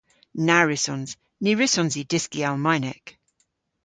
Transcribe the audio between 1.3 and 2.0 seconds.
Ny wrussons